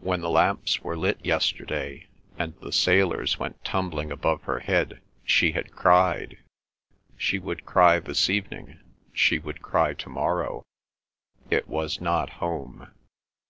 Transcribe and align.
When 0.00 0.22
the 0.22 0.28
lamps 0.28 0.80
were 0.80 0.96
lit 0.96 1.24
yesterday, 1.24 2.08
and 2.36 2.58
the 2.58 2.72
sailors 2.72 3.38
went 3.38 3.64
tumbling 3.64 4.10
above 4.10 4.42
her 4.42 4.58
head, 4.58 5.00
she 5.24 5.52
had 5.52 5.70
cried; 5.70 6.38
she 7.16 7.38
would 7.38 7.64
cry 7.64 8.00
this 8.00 8.28
evening; 8.28 8.80
she 9.12 9.38
would 9.38 9.62
cry 9.62 9.94
to 9.94 10.08
morrow. 10.08 10.64
It 11.48 11.68
was 11.68 12.00
not 12.00 12.28
home. 12.42 12.90